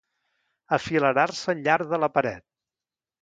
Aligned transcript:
Afilerar-se 0.77 1.53
al 1.53 1.61
llarg 1.67 1.91
de 1.93 1.99
la 2.05 2.11
paret. 2.17 2.47